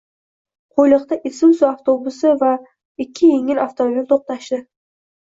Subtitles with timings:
[0.77, 2.49] Qo‘yliqda Isuzu avtobusi va
[3.05, 4.61] ikki yengil avtomobil to‘qnashdi